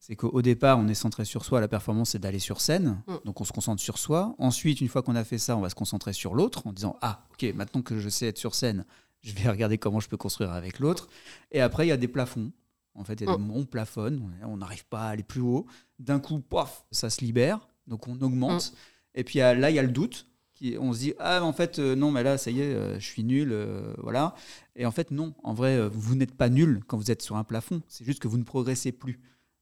c'est 0.07 0.15
qu'au 0.15 0.41
départ, 0.41 0.79
on 0.79 0.87
est 0.87 0.93
centré 0.93 1.25
sur 1.25 1.43
soi. 1.43 1.59
La 1.59 1.67
performance, 1.67 2.11
c'est 2.11 2.19
d'aller 2.19 2.39
sur 2.39 2.61
scène. 2.61 3.01
Mm. 3.07 3.15
Donc, 3.25 3.41
on 3.41 3.43
se 3.43 3.51
concentre 3.51 3.81
sur 3.81 3.97
soi. 3.97 4.35
Ensuite, 4.37 4.79
une 4.79 4.87
fois 4.87 5.01
qu'on 5.01 5.15
a 5.15 5.23
fait 5.25 5.37
ça, 5.37 5.57
on 5.57 5.59
va 5.59 5.69
se 5.69 5.75
concentrer 5.75 6.13
sur 6.13 6.33
l'autre 6.33 6.65
en 6.65 6.71
disant 6.71 6.95
Ah, 7.01 7.25
ok, 7.33 7.53
maintenant 7.53 7.81
que 7.81 7.99
je 7.99 8.07
sais 8.07 8.27
être 8.27 8.37
sur 8.37 8.55
scène, 8.55 8.85
je 9.27 9.35
vais 9.35 9.49
regarder 9.49 9.77
comment 9.77 9.99
je 9.99 10.07
peux 10.07 10.17
construire 10.17 10.51
avec 10.51 10.79
l'autre. 10.79 11.09
Et 11.51 11.61
après, 11.61 11.85
il 11.85 11.89
y 11.89 11.93
a 11.93 11.97
des 11.97 12.07
plafonds. 12.07 12.51
En 12.95 13.03
fait, 13.03 13.13
il 13.13 13.27
y 13.27 13.29
a 13.29 13.35
des 13.35 13.41
où 13.41 13.51
on 13.53 13.65
plafonne, 13.65 14.33
on 14.43 14.57
n'arrive 14.57 14.85
pas 14.85 15.03
à 15.03 15.09
aller 15.09 15.23
plus 15.23 15.41
haut. 15.41 15.67
D'un 15.99 16.19
coup, 16.19 16.39
paf, 16.39 16.85
ça 16.91 17.09
se 17.09 17.21
libère, 17.21 17.67
donc 17.85 18.07
on 18.07 18.19
augmente. 18.21 18.73
Et 19.13 19.23
puis 19.23 19.39
là, 19.39 19.69
il 19.69 19.75
y 19.75 19.79
a 19.79 19.83
le 19.83 19.91
doute. 19.91 20.27
Qui, 20.55 20.75
on 20.79 20.91
se 20.91 20.99
dit, 20.99 21.13
ah, 21.19 21.43
en 21.43 21.53
fait, 21.53 21.77
euh, 21.77 21.95
non, 21.95 22.09
mais 22.09 22.23
là, 22.23 22.39
ça 22.39 22.49
y 22.49 22.61
est, 22.61 22.73
euh, 22.73 22.99
je 22.99 23.05
suis 23.05 23.23
nul, 23.23 23.49
euh, 23.51 23.93
voilà. 23.99 24.33
Et 24.75 24.87
en 24.87 24.91
fait, 24.91 25.11
non, 25.11 25.35
en 25.43 25.53
vrai, 25.53 25.87
vous 25.87 26.15
n'êtes 26.15 26.33
pas 26.33 26.49
nul 26.49 26.81
quand 26.87 26.97
vous 26.97 27.11
êtes 27.11 27.21
sur 27.21 27.35
un 27.35 27.43
plafond. 27.43 27.83
C'est 27.87 28.05
juste 28.05 28.19
que 28.19 28.27
vous 28.27 28.39
ne 28.39 28.43
progressez 28.43 28.91
plus. 28.91 29.19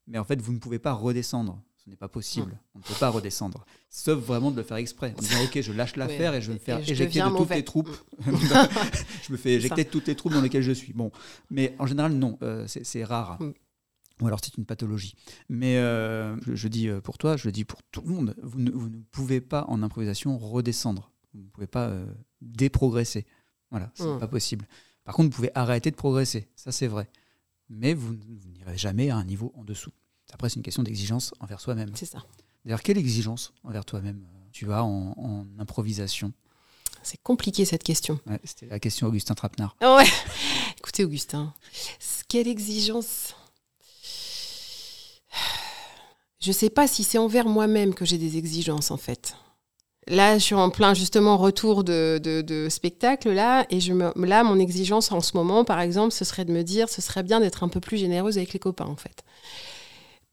Mais 0.08 0.18
en 0.18 0.24
fait, 0.24 0.42
vous 0.42 0.54
ne 0.54 0.60
pouvez 0.60 0.80
pas 0.80 0.94
redescendre. 0.94 1.62
Ce 1.86 1.92
n'est 1.92 1.96
pas 1.96 2.08
possible. 2.08 2.58
On 2.74 2.80
ne 2.80 2.84
peut 2.84 2.96
pas 3.00 3.10
redescendre. 3.10 3.64
Sauf 3.92 4.18
vraiment 4.18 4.50
de 4.50 4.58
le 4.58 4.64
faire 4.64 4.78
exprès. 4.78 5.14
En 5.16 5.22
disant, 5.22 5.44
OK, 5.44 5.62
je 5.62 5.72
lâche 5.72 5.96
l'affaire 5.98 6.34
et 6.34 6.42
je 6.42 6.48
vais 6.48 6.56
me 6.56 6.60
faire 6.60 6.80
éjecter 6.80 7.20
de 7.20 7.38
toutes 7.38 7.52
les 7.52 7.64
troupes. 7.64 7.96
je 8.26 9.32
me 9.32 9.38
fais 9.38 9.54
éjecter 9.54 9.84
de 9.84 9.90
toutes 9.90 10.08
les 10.08 10.16
troupes 10.16 10.34
dans 10.34 10.42
lesquelles 10.42 10.64
je 10.64 10.72
suis. 10.72 10.94
Bon. 10.94 11.12
Mais 11.52 11.76
en 11.78 11.86
général, 11.86 12.14
non. 12.14 12.40
Euh, 12.42 12.66
c'est 12.68 13.04
rare. 13.04 13.40
Mm. 13.40 13.54
Ou 14.22 14.28
alors 14.28 14.40
c'est 14.44 14.58
une 14.58 14.66
pathologie. 14.66 15.14
Mais 15.48 15.78
euh, 15.78 16.36
je, 16.52 16.68
dis 16.68 16.88
euh, 16.88 17.02
pour 17.02 17.20
toi, 17.20 17.38
je 17.38 17.48
le 17.48 17.52
dis 17.52 17.66
pour 17.66 17.84
tout 17.92 18.02
le 18.02 18.08
monde, 18.08 18.36
vous 18.42 18.60
ne, 18.60 18.72
vous 18.72 18.90
ne 18.90 19.02
pouvez 19.12 19.40
pas 19.40 19.66
en 19.68 19.84
improvisation 19.84 20.40
redescendre. 20.40 21.12
Vous 21.36 21.42
ne 21.42 21.50
pouvez 21.50 21.68
pas 21.68 21.94
déprogresser. 22.42 23.28
Voilà, 23.70 23.92
c'est 23.94 24.06
n'est 24.06 24.16
mm. 24.16 24.20
pas 24.20 24.28
possible. 24.28 24.68
Par 25.04 25.14
contre, 25.14 25.30
vous 25.30 25.36
pouvez 25.36 25.52
arrêter 25.54 25.92
de 25.92 25.96
progresser. 25.96 26.48
Ça, 26.56 26.72
c'est 26.72 26.88
vrai. 26.88 27.10
Mais 27.70 27.94
vous, 27.94 28.16
vous 28.16 28.50
n'irez 28.50 28.78
jamais 28.78 29.12
à 29.12 29.18
un 29.18 29.24
niveau 29.24 29.54
en 29.56 29.64
dessous. 29.64 29.92
Après, 30.34 30.50
c'est 30.50 30.58
une 30.58 30.64
question 30.64 30.84
d'exigence 30.84 31.34
envers 31.40 31.60
soi-même. 31.60 31.92
C'est 31.96 32.06
ça. 32.06 32.24
D'ailleurs, 32.66 32.82
quelle 32.82 32.98
exigence 32.98 33.54
envers 33.64 33.86
toi-même 33.86 34.26
euh, 34.26 34.48
tu 34.52 34.72
as 34.72 34.84
en, 34.84 35.46
improvisation? 35.60 36.34
C'est 37.04 37.22
compliqué 37.22 37.66
cette 37.66 37.84
question. 37.84 38.20
C'était 38.44 38.66
la 38.66 38.80
question 38.80 39.08
Augustin 39.08 39.36
Trapenard. 39.36 39.76
Ah 39.82 39.96
ouais. 39.98 40.06
Écoutez, 40.80 41.06
Augustin, 41.06 41.54
quelle 42.28 42.48
exigence? 42.48 43.36
Je 46.40 46.50
ne 46.50 46.54
sais 46.54 46.70
pas 46.70 46.88
si 46.88 47.04
c'est 47.04 47.18
envers 47.18 47.48
moi-même 47.48 47.94
que 47.94 48.06
j'ai 48.06 48.18
des 48.18 48.38
exigences 48.38 48.92
en 48.92 48.98
fait. 48.98 49.36
Là, 50.08 50.38
je 50.38 50.44
suis 50.44 50.56
en 50.56 50.70
plein 50.70 50.94
justement 50.94 51.38
retour 51.38 51.84
de, 51.84 52.20
de, 52.20 52.70
spectacle 52.70 53.32
là, 53.32 53.66
et 53.72 53.80
je 53.80 53.94
me, 53.94 54.12
là, 54.24 54.44
mon 54.44 54.60
exigence 54.60 55.12
en 55.12 55.22
ce 55.22 55.36
moment, 55.36 55.66
par 55.66 55.80
exemple, 55.80 56.14
ce 56.14 56.24
serait 56.24 56.46
de 56.46 56.52
me 56.52 56.62
dire, 56.62 56.90
ce 56.90 57.02
serait 57.02 57.24
bien 57.24 57.40
d'être 57.40 57.64
un 57.64 57.70
peu 57.70 57.80
plus 57.80 57.98
généreuse 57.98 58.38
avec 58.38 58.54
les 58.54 58.60
copains, 58.60 58.86
en 58.86 58.96
fait, 58.96 59.24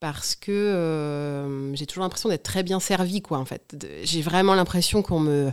parce 0.02 0.34
que 0.34 0.50
euh, 0.50 1.72
j'ai 1.76 1.86
toujours 1.86 2.02
l'impression 2.02 2.28
d'être 2.28 2.42
très 2.42 2.64
bien 2.64 2.80
servie, 2.80 3.22
quoi, 3.22 3.38
en 3.38 3.44
fait. 3.44 3.76
J'ai 4.02 4.20
vraiment 4.20 4.56
l'impression 4.56 5.00
qu'on 5.00 5.20
me 5.20 5.52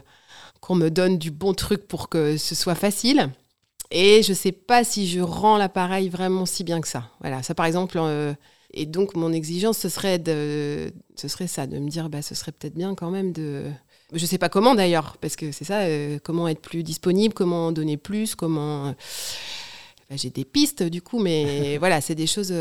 qu'on 0.59 0.73
me 0.73 0.89
donne 0.89 1.19
du 1.19 1.29
bon 1.29 1.53
truc 1.53 1.87
pour 1.87 2.09
que 2.09 2.35
ce 2.35 2.55
soit 2.55 2.73
facile. 2.73 3.29
Et 3.91 4.23
je 4.23 4.33
sais 4.33 4.51
pas 4.51 4.83
si 4.83 5.07
je 5.07 5.19
rends 5.19 5.57
l'appareil 5.57 6.09
vraiment 6.09 6.47
si 6.47 6.63
bien 6.63 6.81
que 6.81 6.87
ça. 6.87 7.11
Voilà, 7.21 7.43
ça 7.43 7.53
par 7.53 7.67
exemple. 7.67 7.99
Euh, 7.99 8.33
et 8.73 8.87
donc 8.87 9.15
mon 9.15 9.31
exigence, 9.31 9.77
ce 9.77 9.87
serait 9.87 10.17
de, 10.17 10.91
ce 11.15 11.27
serait 11.27 11.45
ça, 11.45 11.67
de 11.67 11.77
me 11.77 11.87
dire, 11.87 12.09
bah, 12.09 12.23
ce 12.23 12.33
serait 12.33 12.51
peut-être 12.51 12.75
bien 12.75 12.95
quand 12.95 13.11
même 13.11 13.31
de. 13.31 13.65
Je 14.13 14.25
sais 14.25 14.39
pas 14.39 14.49
comment 14.49 14.73
d'ailleurs, 14.73 15.17
parce 15.17 15.35
que 15.35 15.51
c'est 15.51 15.63
ça, 15.63 15.81
euh, 15.81 16.17
comment 16.23 16.47
être 16.47 16.61
plus 16.61 16.81
disponible, 16.81 17.35
comment 17.35 17.71
donner 17.71 17.97
plus, 17.97 18.33
comment. 18.33 18.95
Bah, 20.09 20.15
j'ai 20.15 20.31
des 20.31 20.43
pistes 20.43 20.81
du 20.81 21.03
coup, 21.03 21.19
mais 21.19 21.77
voilà, 21.79 22.01
c'est 22.01 22.15
des 22.15 22.25
choses. 22.25 22.51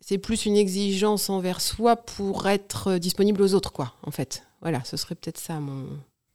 C'est 0.00 0.18
plus 0.18 0.46
une 0.46 0.56
exigence 0.56 1.30
envers 1.30 1.60
soi 1.60 1.96
pour 1.96 2.48
être 2.48 2.98
disponible 2.98 3.42
aux 3.42 3.54
autres, 3.54 3.72
quoi, 3.72 3.94
en 4.02 4.10
fait. 4.10 4.44
Voilà, 4.60 4.82
ce 4.84 4.96
serait 4.96 5.14
peut-être 5.14 5.38
ça 5.38 5.60
mon 5.60 5.86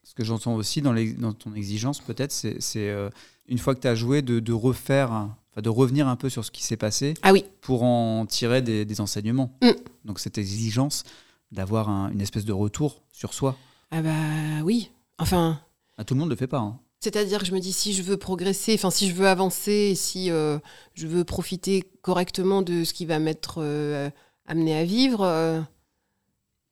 ce 0.06 0.14
que 0.14 0.24
j'entends 0.24 0.56
aussi 0.56 0.82
dans, 0.82 0.94
dans, 1.18 1.34
ton 1.34 1.54
exigence, 1.56 2.00
peut-être, 2.00 2.32
c'est 2.32 2.60
euh, 2.76 3.10
une 3.48 3.58
fois 3.58 3.74
que 3.74 3.82
tu 3.82 3.88
as 3.88 3.96
joué, 3.96 4.22
de, 4.22 4.54
refaire, 4.54 5.30
de 5.58 5.70
revenir 5.70 6.08
un 6.08 6.16
peu 6.16 6.30
sur 6.30 6.46
ce 6.46 6.52
qui 6.52 6.64
s'est 6.64 6.78
passé 6.78 7.16
ah 7.24 7.34
oui. 7.34 7.44
pour 7.62 7.84
en 7.84 8.26
tirer 8.28 8.62
des, 8.62 9.02
enseignements. 9.02 9.58
Mm. 9.64 9.72
Donc 10.06 10.20
cette 10.20 10.38
exigence 10.38 11.04
d'avoir 11.52 11.90
une 11.90 12.22
espèce 12.22 12.46
de 12.46 12.54
retour 12.54 13.02
sur 13.12 13.34
soi. 13.34 13.58
Ah 13.90 14.02
bah 14.02 14.64
oui. 14.64 14.92
Enfin. 15.18 15.60
Ah, 15.98 16.04
tout 16.04 16.14
le 16.14 16.20
monde 16.20 16.30
ne 16.30 16.34
le 16.34 16.38
fait 16.38 16.48
pas. 16.48 16.60
Hein. 16.60 16.80
C'est-à-dire 17.06 17.40
que 17.40 17.46
je 17.46 17.54
me 17.54 17.60
dis 17.60 17.74
si 17.74 17.94
je 17.94 18.02
veux 18.02 18.18
progresser, 18.18 18.74
enfin 18.74 18.90
si 18.90 19.08
je 19.10 19.14
veux 19.14 19.28
avancer, 19.28 19.94
si 19.96 20.32
euh, 20.32 20.58
je 20.94 21.08
veux 21.08 21.24
profiter 21.24 21.84
correctement 22.02 22.62
de 22.62 22.84
ce 22.84 22.94
qui 22.94 23.06
va 23.06 23.20
m'être 23.20 23.58
euh, 23.60 24.10
amené 24.48 24.76
à 24.76 24.84
vivre, 24.84 25.66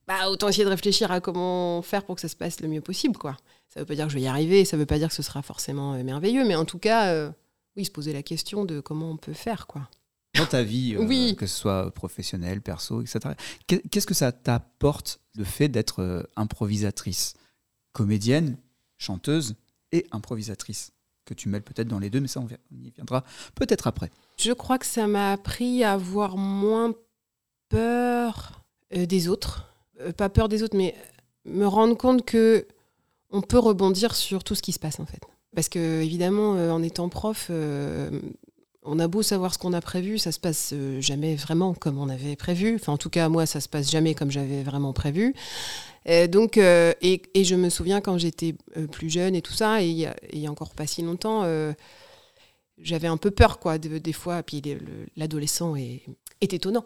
bah, 0.07 0.29
autant 0.29 0.49
essayer 0.49 0.65
de 0.65 0.69
réfléchir 0.69 1.11
à 1.11 1.21
comment 1.21 1.81
faire 1.81 2.03
pour 2.03 2.15
que 2.15 2.21
ça 2.21 2.27
se 2.27 2.35
passe 2.35 2.59
le 2.59 2.67
mieux 2.67 2.81
possible. 2.81 3.17
quoi. 3.17 3.37
Ça 3.69 3.79
ne 3.79 3.81
veut 3.81 3.87
pas 3.87 3.95
dire 3.95 4.05
que 4.05 4.11
je 4.11 4.17
vais 4.17 4.23
y 4.23 4.27
arriver, 4.27 4.65
ça 4.65 4.77
ne 4.77 4.81
veut 4.81 4.85
pas 4.85 4.97
dire 4.97 5.09
que 5.09 5.15
ce 5.15 5.23
sera 5.23 5.41
forcément 5.41 5.93
euh, 5.93 6.03
merveilleux, 6.03 6.45
mais 6.45 6.55
en 6.55 6.65
tout 6.65 6.79
cas, 6.79 7.07
euh, 7.07 7.31
oui, 7.77 7.85
se 7.85 7.91
poser 7.91 8.13
la 8.13 8.23
question 8.23 8.65
de 8.65 8.79
comment 8.79 9.11
on 9.11 9.17
peut 9.17 9.33
faire. 9.33 9.65
quoi. 9.65 9.89
Dans 10.35 10.45
ta 10.45 10.63
vie, 10.63 10.95
euh, 10.95 11.33
que 11.35 11.47
ce 11.47 11.55
soit 11.55 11.91
professionnelle, 11.93 12.61
perso, 12.61 13.01
etc., 13.01 13.35
qu'est-ce 13.67 14.07
que 14.07 14.13
ça 14.13 14.31
t'apporte 14.31 15.19
le 15.35 15.43
fait 15.43 15.69
d'être 15.69 16.27
improvisatrice? 16.35 17.35
Comédienne, 17.93 18.57
chanteuse 18.97 19.55
et 19.93 20.05
improvisatrice 20.11 20.91
que 21.23 21.33
tu 21.33 21.47
mêles 21.47 21.63
peut-être 21.63 21.87
dans 21.87 21.99
les 21.99 22.09
deux, 22.09 22.19
mais 22.19 22.27
ça, 22.27 22.41
on 22.41 22.47
y 22.75 22.91
viendra 22.91 23.23
peut-être 23.55 23.87
après. 23.87 24.11
Je 24.37 24.51
crois 24.51 24.77
que 24.77 24.85
ça 24.85 25.07
m'a 25.07 25.31
appris 25.31 25.85
à 25.85 25.93
avoir 25.93 26.35
moins 26.35 26.93
peur 27.69 28.63
des 28.91 29.29
autres 29.29 29.73
euh, 30.01 30.11
pas 30.11 30.29
peur 30.29 30.49
des 30.49 30.63
autres, 30.63 30.75
mais 30.75 30.95
me 31.45 31.65
rendre 31.65 31.95
compte 31.95 32.25
que 32.25 32.65
on 33.29 33.41
peut 33.41 33.59
rebondir 33.59 34.15
sur 34.15 34.43
tout 34.43 34.55
ce 34.55 34.61
qui 34.61 34.71
se 34.71 34.79
passe 34.79 34.99
en 34.99 35.05
fait. 35.05 35.21
Parce 35.55 35.69
que 35.69 36.01
évidemment, 36.01 36.55
euh, 36.55 36.71
en 36.71 36.81
étant 36.81 37.09
prof, 37.09 37.47
euh, 37.49 38.09
on 38.83 38.99
a 38.99 39.07
beau 39.07 39.21
savoir 39.21 39.53
ce 39.53 39.59
qu'on 39.59 39.73
a 39.73 39.81
prévu, 39.81 40.17
ça 40.17 40.31
se 40.31 40.39
passe 40.39 40.73
jamais 40.99 41.35
vraiment 41.35 41.73
comme 41.73 41.97
on 41.97 42.09
avait 42.09 42.35
prévu. 42.35 42.75
Enfin, 42.75 42.93
en 42.93 42.97
tout 42.97 43.09
cas, 43.09 43.29
moi, 43.29 43.45
ça 43.45 43.61
se 43.61 43.69
passe 43.69 43.89
jamais 43.89 44.13
comme 44.13 44.31
j'avais 44.31 44.63
vraiment 44.63 44.93
prévu. 44.93 45.33
Donc, 46.05 46.57
et, 46.57 47.21
je 47.35 47.55
me 47.55 47.69
souviens 47.69 48.01
quand 48.01 48.17
j'étais 48.17 48.55
plus 48.91 49.09
jeune 49.09 49.35
et 49.35 49.41
tout 49.41 49.53
ça, 49.53 49.81
et 49.81 50.07
a 50.07 50.49
encore 50.49 50.73
pas 50.73 50.87
si 50.87 51.01
longtemps, 51.01 51.43
j'avais 52.83 53.07
un 53.07 53.17
peu 53.17 53.31
peur, 53.31 53.59
quoi, 53.59 53.77
des 53.77 54.13
fois. 54.13 54.43
Puis 54.43 54.61
l'adolescent 55.15 55.75
est, 55.75 56.03
est, 56.41 56.53
étonnant. 56.53 56.85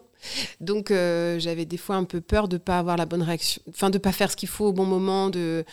Donc, 0.60 0.90
euh, 0.90 1.38
j'avais 1.38 1.64
des 1.64 1.76
fois 1.76 1.96
un 1.96 2.04
peu 2.04 2.20
peur 2.20 2.48
de 2.48 2.56
ne 2.56 2.58
pas 2.58 2.78
avoir 2.78 2.96
la 2.96 3.06
bonne 3.06 3.22
réaction, 3.22 3.62
enfin, 3.68 3.90
de 3.90 3.98
ne 3.98 4.02
pas 4.02 4.12
faire 4.12 4.30
ce 4.30 4.36
qu'il 4.36 4.48
faut 4.48 4.66
au 4.66 4.72
bon 4.72 4.86
moment. 4.86 5.30
De... 5.30 5.64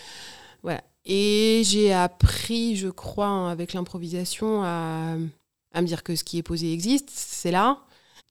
Voilà. 0.63 0.83
Et 1.05 1.61
j'ai 1.65 1.93
appris, 1.93 2.75
je 2.75 2.87
crois, 2.87 3.27
hein, 3.27 3.49
avec 3.49 3.73
l'improvisation, 3.73 4.63
à, 4.63 5.15
à, 5.73 5.81
me 5.81 5.87
dire 5.87 6.03
que 6.03 6.15
ce 6.15 6.23
qui 6.23 6.37
est 6.37 6.43
posé 6.43 6.73
existe, 6.73 7.09
c'est 7.11 7.51
là. 7.51 7.79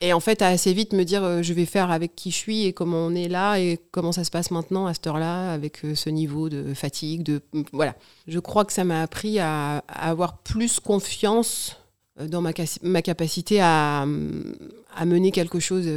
Et 0.01 0.13
en 0.13 0.21
fait, 0.21 0.43
à 0.43 0.49
assez 0.49 0.73
vite 0.73 0.93
me 0.93 1.05
dire, 1.05 1.23
euh, 1.23 1.43
je 1.43 1.53
vais 1.55 1.67
faire 1.67 1.91
avec 1.91 2.15
qui 2.15 2.31
je 2.31 2.37
suis 2.37 2.65
et 2.65 2.73
comment 2.73 2.99
on 2.99 3.15
est 3.15 3.29
là 3.29 3.59
et 3.59 3.79
comment 3.91 4.13
ça 4.13 4.25
se 4.25 4.31
passe 4.31 4.51
maintenant 4.51 4.87
à 4.87 4.95
cette 4.95 5.07
heure-là, 5.07 5.53
avec 5.53 5.85
euh, 5.85 5.95
ce 5.95 6.11
niveau 6.11 6.49
de 6.49 6.75
fatigue. 6.75 7.23
De, 7.23 7.41
voilà. 7.73 7.95
Je 8.27 8.39
crois 8.39 8.65
que 8.65 8.73
ça 8.73 8.85
m'a 8.85 9.03
appris 9.03 9.39
à, 9.39 9.79
à, 9.89 10.11
avoir 10.11 10.39
plus 10.39 10.81
confiance 10.81 11.77
euh, 12.21 12.27
dans 12.27 12.43
ma, 12.43 12.51
ma 12.83 13.03
capacité 13.03 13.61
à, 13.61 14.03
à, 14.03 15.05
mener 15.07 15.31
quelque 15.31 15.61
chose 15.61 15.89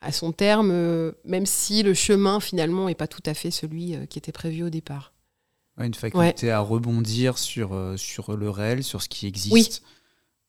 à 0.00 0.12
son 0.12 0.32
terme, 0.32 1.12
même 1.24 1.46
si 1.46 1.82
le 1.82 1.94
chemin 1.94 2.40
finalement 2.40 2.86
n'est 2.86 2.94
pas 2.94 3.08
tout 3.08 3.22
à 3.26 3.34
fait 3.34 3.50
celui 3.50 3.94
qui 4.08 4.18
était 4.18 4.32
prévu 4.32 4.62
au 4.62 4.70
départ. 4.70 5.12
une 5.78 5.94
faculté 5.94 6.50
à 6.50 6.60
rebondir 6.60 7.36
sur, 7.36 7.76
sur 7.96 8.36
le 8.36 8.50
réel, 8.50 8.84
sur 8.84 9.02
ce 9.02 9.08
qui 9.08 9.26
existe, 9.26 9.82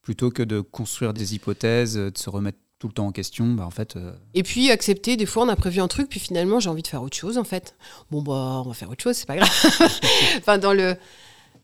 plutôt 0.02 0.30
que 0.30 0.44
de 0.44 0.62
construire 0.62 1.14
des 1.14 1.36
hypothèses, 1.36 1.96
de 1.96 2.12
se 2.16 2.30
remettre 2.30 2.60
tout 2.80 2.88
le 2.88 2.94
temps 2.94 3.08
en 3.08 3.12
question, 3.12 3.46
bah 3.54 3.66
en 3.66 3.72
fait. 3.72 3.98
Et 4.34 4.44
puis 4.44 4.72
accepter, 4.72 5.18
des 5.18 5.26
fois 5.26 5.44
on 5.44 5.50
a 5.50 5.56
prévu 5.56 5.82
un 5.82 5.88
truc, 5.88 6.10
puis 6.10 6.20
finalement 6.20 6.60
j'ai 6.60 6.70
envie 6.70 6.82
de 6.82 6.88
faire 6.88 7.04
autre 7.04 7.18
chose 7.18 7.38
en 7.38 7.44
fait. 7.44 7.76
Bon 8.10 8.22
bah 8.22 8.64
on 8.66 8.70
va 8.70 8.74
faire 8.74 8.90
autre 8.90 9.04
chose, 9.04 9.16
c'est 9.16 9.28
pas 9.28 9.36
grave. 9.36 9.50
enfin 10.38 10.58
dans 10.58 10.74
le 10.74 10.96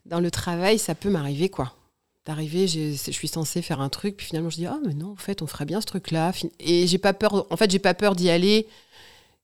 dans 0.05 0.19
le 0.19 0.29
travail 0.29 0.77
ça 0.77 0.93
peut 0.93 1.09
m'arriver 1.09 1.49
quoi 1.49 1.73
d'arriver, 2.25 2.67
je 2.67 3.11
suis 3.11 3.27
censée 3.27 3.61
faire 3.61 3.81
un 3.81 3.89
truc, 3.89 4.17
puis 4.17 4.25
finalement 4.25 4.49
je 4.49 4.55
dis 4.55 4.65
ah 4.65 4.79
mais 4.85 4.93
non, 4.93 5.11
en 5.11 5.15
fait 5.15 5.41
on 5.41 5.47
ferait 5.47 5.65
bien 5.65 5.79
ce 5.79 5.85
truc-là, 5.85 6.31
et 6.59 6.87
j'ai 6.87 6.97
pas 6.97 7.13
peur, 7.13 7.45
en 7.49 7.57
fait 7.57 7.69
j'ai 7.69 7.79
pas 7.79 7.93
peur 7.93 8.15
d'y 8.15 8.29
aller. 8.29 8.67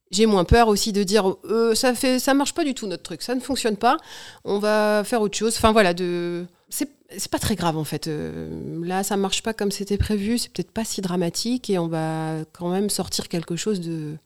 J'ai 0.09 0.25
moins 0.25 0.43
peur 0.43 0.67
aussi 0.67 0.91
de 0.91 1.03
dire 1.03 1.35
euh, 1.45 1.73
ça 1.73 1.95
fait 1.95 2.19
ça 2.19 2.33
marche 2.33 2.53
pas 2.53 2.65
du 2.65 2.73
tout 2.73 2.85
notre 2.85 3.03
truc, 3.03 3.21
ça 3.21 3.33
ne 3.33 3.39
fonctionne 3.39 3.77
pas, 3.77 3.95
on 4.43 4.59
va 4.59 5.03
faire 5.05 5.21
autre 5.21 5.37
chose. 5.37 5.55
Enfin 5.55 5.71
voilà, 5.71 5.93
de 5.93 6.45
c'est 6.69 6.89
pas 7.29 7.39
très 7.39 7.55
grave 7.55 7.77
en 7.77 7.83
fait. 7.83 8.07
Euh, 8.07 8.83
là 8.83 9.03
ça 9.03 9.17
marche 9.17 9.43
pas 9.43 9.53
comme 9.53 9.71
c'était 9.71 9.97
prévu, 9.97 10.37
c'est 10.37 10.51
peut-être 10.51 10.71
pas 10.71 10.85
si 10.85 11.01
dramatique 11.01 11.69
et 11.69 11.77
on 11.77 11.87
va 11.87 12.45
quand 12.53 12.69
même 12.69 12.89
sortir 12.89 13.27
quelque 13.27 13.55
chose 13.55 13.81
de, 13.81 14.17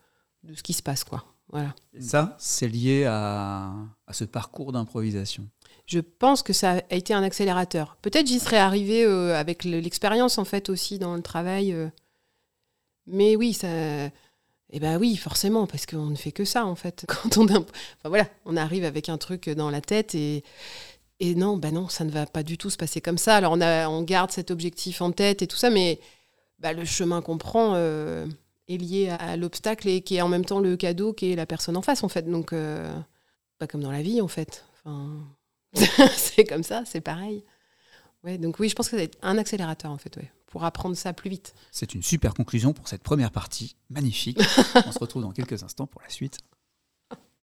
de 0.44 0.56
ce 0.56 0.63
qui 0.63 0.74
se 0.74 0.84
passe 0.84 1.04
quoi. 1.04 1.25
Voilà. 1.50 1.75
ça, 2.00 2.36
c'est 2.39 2.68
lié 2.68 3.06
à, 3.06 3.72
à 4.08 4.13
ce 4.13 4.25
parcours 4.25 4.72
d'improvisation 4.72 5.48
je 5.86 6.00
pense 6.00 6.42
que 6.42 6.54
ça 6.54 6.82
a 6.89 6.96
été 6.96 7.13
un 7.13 7.24
accélérateur. 7.24 7.98
Peut-être 8.01 8.27
j'y 8.27 8.39
serais 8.39 8.58
arrivée 8.58 9.04
euh, 9.06 9.36
avec 9.36 9.63
l'expérience 9.63 10.38
en 10.38 10.46
fait 10.46 10.70
aussi 10.70 11.00
dans 11.00 11.15
le 11.15 11.22
travail. 11.22 11.74
Euh. 11.74 11.89
Mais 13.08 13.36
oui, 13.36 13.54
ça. 13.54 13.68
Eh 14.72 14.80
ben 14.80 14.98
oui, 14.98 15.15
forcément, 15.15 15.68
parce 15.68 15.86
qu'on 15.86 16.08
ne 16.08 16.15
fait 16.15 16.32
que 16.32 16.44
ça 16.44 16.65
en 16.65 16.75
fait. 16.75 17.06
Quand 17.08 17.38
on, 17.38 17.46
enfin, 17.46 17.65
voilà, 18.06 18.27
on 18.46 18.58
arrive 18.58 18.84
avec 18.84 19.10
un 19.10 19.18
truc 19.18 19.50
dans 19.50 19.70
la 19.70 19.82
tête 19.82 20.15
et 20.15 20.44
et 21.19 21.36
non, 21.36 21.57
ben 21.57 21.74
non, 21.74 21.88
ça 21.88 22.03
ne 22.03 22.12
va 22.12 22.25
pas 22.25 22.43
du 22.43 22.57
tout 22.57 22.69
se 22.69 22.77
passer 22.77 23.01
comme 23.01 23.17
ça. 23.17 23.36
Alors 23.36 23.53
on 23.53 23.62
a, 23.62 23.88
on 23.88 24.01
garde 24.01 24.31
cet 24.31 24.51
objectif 24.51 25.01
en 25.01 25.12
tête 25.12 25.41
et 25.41 25.48
tout 25.48 25.57
ça, 25.57 25.69
mais 25.69 26.00
bah, 26.60 26.74
le 26.74 26.86
chemin 26.86 27.22
qu'on 27.22 27.38
prend 27.38 27.74
euh, 27.75 28.25
est 28.67 28.77
lié 28.77 29.10
à, 29.10 29.38
l'obstacle 29.38 29.88
et 29.88 30.01
qui 30.01 30.15
est 30.15 30.22
en 30.22 30.27
même 30.27 30.45
temps 30.45 30.60
le 30.60 30.75
cadeau 30.75 31.13
qui 31.13 31.31
est 31.31 31.36
la 31.36 31.45
personne 31.45 31.77
en 31.77 31.81
face 31.81 32.03
en 32.03 32.10
fait. 32.10 32.29
Donc 32.29 32.53
pas 33.57 33.67
comme 33.67 33.81
dans 33.81 33.91
la 33.91 34.01
vie 34.01 34.22
en 34.22 34.27
fait. 34.27 34.65
Enfin, 34.84 35.19
c'est 36.15 36.45
comme 36.45 36.63
ça, 36.63 36.84
c'est 36.86 37.01
pareil. 37.01 37.43
Ouais, 38.24 38.38
donc 38.38 38.60
oui, 38.60 38.69
je 38.69 38.75
pense 38.75 38.89
que 38.89 38.98
c'est 38.98 39.12
un 39.22 39.38
accélérateur 39.38 39.91
en 39.91 39.98
fait, 39.98 40.17
ouais, 40.17 40.31
pour 40.48 40.63
apprendre 40.63 40.95
ça 40.95 41.13
plus 41.13 41.29
vite. 41.29 41.53
C'est 41.72 41.93
une 41.93 42.01
super 42.01 42.34
conclusion 42.34 42.74
pour 42.74 42.88
cette 42.88 43.03
première 43.03 43.31
partie, 43.31 43.75
magnifique. 43.89 44.39
On 44.88 44.91
se 44.91 45.00
retrouve 45.00 45.22
dans 45.22 45.31
quelques 45.31 45.62
instants 45.62 45.86
pour 45.86 46.01
la 46.01 46.10
suite. 46.10 46.39